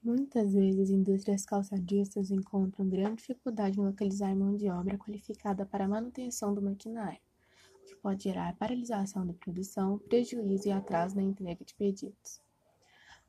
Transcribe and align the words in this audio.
Muitas 0.00 0.52
vezes, 0.52 0.90
indústrias 0.90 1.44
calçadistas 1.44 2.30
encontram 2.30 2.88
grande 2.88 3.16
dificuldade 3.16 3.80
em 3.80 3.84
localizar 3.84 4.34
mão 4.34 4.56
de 4.56 4.70
obra 4.70 4.96
qualificada 4.96 5.66
para 5.66 5.86
a 5.86 5.88
manutenção 5.88 6.54
do 6.54 6.62
maquinário, 6.62 7.18
o 7.82 7.84
que 7.84 7.96
pode 7.96 8.22
gerar 8.22 8.56
paralisação 8.56 9.26
da 9.26 9.34
produção, 9.34 9.98
prejuízo 9.98 10.68
e 10.68 10.70
atraso 10.70 11.16
na 11.16 11.22
entrega 11.22 11.64
de 11.64 11.74
pedidos. 11.74 12.40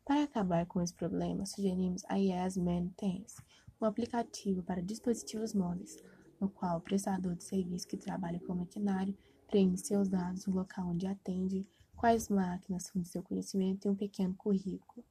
Para 0.05 0.23
acabar 0.23 0.67
com 0.67 0.79
esse 0.79 0.93
problema, 0.93 1.43
sugerimos 1.43 2.03
a 2.07 2.17
Yes 2.17 2.55
Maintenance, 2.55 3.41
um 3.81 3.85
aplicativo 3.85 4.61
para 4.61 4.83
dispositivos 4.83 5.55
móveis, 5.55 5.97
no 6.39 6.49
qual 6.49 6.77
o 6.77 6.81
prestador 6.81 7.35
de 7.35 7.45
serviço 7.45 7.87
que 7.87 7.97
trabalha 7.97 8.39
com 8.41 8.53
o 8.53 8.57
maquinário 8.57 9.17
preenche 9.47 9.85
seus 9.85 10.07
dados 10.07 10.45
no 10.45 10.53
local 10.53 10.89
onde 10.89 11.07
atende, 11.07 11.67
quais 11.95 12.29
máquinas 12.29 12.91
de 12.95 13.07
seu 13.07 13.23
conhecimento 13.23 13.87
e 13.87 13.89
um 13.89 13.95
pequeno 13.95 14.35
currículo. 14.35 15.03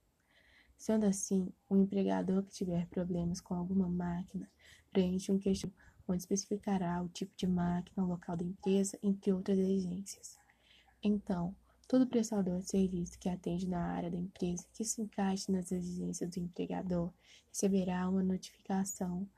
Sendo 0.79 1.05
assim, 1.05 1.53
o 1.69 1.77
empregador 1.77 2.43
que 2.45 2.55
tiver 2.55 2.87
problemas 2.87 3.41
com 3.41 3.55
alguma 3.55 3.89
máquina 3.89 4.49
preenche 4.91 5.31
um 5.31 5.39
questionário 5.39 5.89
onde 6.09 6.23
especificará 6.23 7.03
o 7.03 7.09
tipo 7.09 7.37
de 7.37 7.47
máquina, 7.47 8.03
o 8.03 8.09
local 8.09 8.35
da 8.35 8.45
empresa, 8.45 8.99
entre 9.03 9.31
outras 9.31 9.59
exigências. 9.59 10.39
Então, 11.03 11.55
todo 11.87 12.07
prestador 12.07 12.61
de 12.61 12.71
serviço 12.71 13.19
que 13.19 13.29
atende 13.29 13.69
na 13.69 13.93
área 13.93 14.11
da 14.11 14.17
empresa 14.17 14.67
que 14.73 14.85
se 14.85 15.03
encaixe 15.03 15.53
nas 15.53 15.71
exigências 15.71 16.31
do 16.31 16.41
empregador 16.41 17.13
receberá 17.49 18.09
uma 18.09 18.23
notificação 18.23 19.29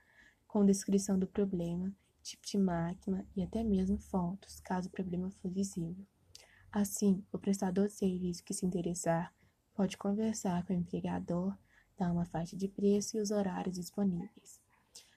com 0.46 0.64
descrição 0.64 1.18
do 1.18 1.26
problema, 1.26 1.92
tipo 2.22 2.46
de 2.46 2.58
máquina 2.58 3.26
e 3.34 3.42
até 3.42 3.64
mesmo 3.64 3.98
fotos, 3.98 4.60
caso 4.60 4.88
o 4.88 4.92
problema 4.92 5.30
for 5.30 5.50
visível. 5.50 6.06
Assim, 6.70 7.24
o 7.32 7.38
prestador 7.38 7.88
de 7.88 7.94
serviço 7.94 8.44
que 8.44 8.54
se 8.54 8.64
interessar 8.64 9.34
Pode 9.80 9.96
conversar 9.96 10.62
com 10.66 10.74
o 10.74 10.76
empregador, 10.76 11.56
dar 11.96 12.12
uma 12.12 12.26
faixa 12.26 12.54
de 12.54 12.68
preço 12.68 13.16
e 13.16 13.20
os 13.22 13.30
horários 13.30 13.76
disponíveis. 13.76 14.60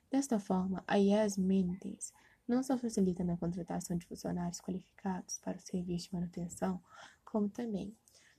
Desta 0.09 0.39
forma, 0.39 0.81
a 0.87 0.95
Yes 0.95 1.37
Maintenance 1.37 2.13
não 2.47 2.63
só 2.63 2.77
facilita 2.77 3.25
na 3.25 3.35
contratação 3.35 3.97
de 3.97 4.05
funcionários 4.05 4.61
qualificados 4.61 5.37
para 5.39 5.57
o 5.57 5.59
serviço 5.59 6.07
de 6.07 6.13
manutenção, 6.13 6.81
como 7.25 7.49
também 7.49 7.93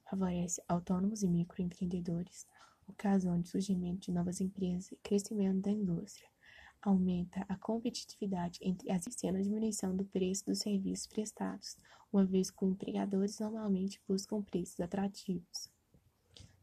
favorece 0.08 0.62
autônomos 0.66 1.22
e 1.22 1.28
microempreendedores, 1.28 2.46
ocasionando 2.88 3.42
o 3.42 3.50
surgimento 3.50 4.06
de 4.06 4.12
novas 4.12 4.40
empresas 4.40 4.90
e 4.92 4.96
crescimento 4.96 5.60
da 5.60 5.70
indústria. 5.70 6.30
Aumenta 6.80 7.44
a 7.50 7.56
competitividade 7.58 8.58
entre 8.62 8.90
as 8.90 9.04
e 9.22 9.28
a 9.28 9.32
diminuição 9.32 9.94
do 9.94 10.06
preço 10.06 10.46
dos 10.46 10.60
serviços 10.60 11.06
prestados, 11.06 11.76
uma 12.10 12.24
vez 12.24 12.50
que 12.50 12.64
os 12.64 12.70
empregadores 12.70 13.38
normalmente 13.38 14.00
buscam 14.08 14.40
preços 14.40 14.80
atrativos. 14.80 15.73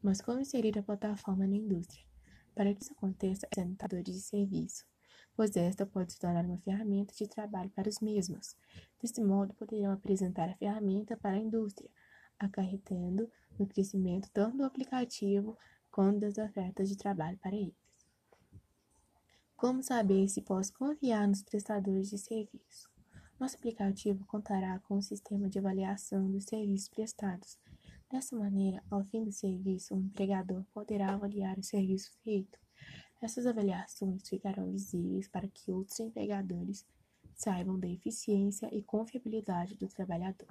Mas 0.01 0.19
como 0.19 0.39
inserir 0.39 0.77
a 0.79 0.83
plataforma 0.83 1.45
na 1.45 1.55
indústria? 1.55 2.03
Para 2.55 2.73
que 2.73 2.83
isso 2.83 2.93
aconteça, 2.93 3.47
sanitadores 3.53 4.15
de 4.15 4.21
serviço, 4.21 4.85
pois 5.35 5.55
esta 5.55 5.85
pode 5.85 6.13
se 6.13 6.19
tornar 6.19 6.45
uma 6.45 6.57
ferramenta 6.57 7.13
de 7.13 7.27
trabalho 7.27 7.69
para 7.69 7.87
os 7.87 7.99
mesmos. 7.99 8.55
Desse 9.01 9.21
modo, 9.21 9.53
poderão 9.53 9.91
apresentar 9.91 10.49
a 10.49 10.55
ferramenta 10.55 11.15
para 11.15 11.35
a 11.35 11.39
indústria, 11.39 11.89
acarretando 12.39 13.29
no 13.57 13.67
crescimento 13.67 14.29
tanto 14.33 14.57
do 14.57 14.65
aplicativo 14.65 15.57
quanto 15.91 16.21
das 16.21 16.37
ofertas 16.37 16.89
de 16.89 16.97
trabalho 16.97 17.37
para 17.37 17.55
eles. 17.55 17.75
Como 19.55 19.83
saber 19.83 20.27
se 20.27 20.41
posso 20.41 20.73
confiar 20.73 21.27
nos 21.27 21.43
prestadores 21.43 22.09
de 22.09 22.17
serviço? 22.17 22.89
Nosso 23.39 23.55
aplicativo 23.55 24.25
contará 24.25 24.79
com 24.79 24.97
um 24.97 25.01
sistema 25.01 25.47
de 25.47 25.59
avaliação 25.59 26.31
dos 26.31 26.45
serviços 26.45 26.89
prestados, 26.89 27.59
Dessa 28.11 28.35
maneira, 28.35 28.83
ao 28.91 29.05
fim 29.05 29.23
do 29.23 29.31
serviço, 29.31 29.95
o 29.95 29.97
empregador 29.97 30.65
poderá 30.73 31.13
avaliar 31.13 31.57
o 31.57 31.63
serviço 31.63 32.11
feito. 32.21 32.59
Essas 33.21 33.45
avaliações 33.45 34.27
ficarão 34.27 34.69
visíveis 34.69 35.29
para 35.29 35.47
que 35.47 35.71
outros 35.71 35.97
empregadores 35.97 36.85
saibam 37.33 37.79
da 37.79 37.87
eficiência 37.87 38.67
e 38.75 38.83
confiabilidade 38.83 39.77
do 39.77 39.87
trabalhador. 39.87 40.49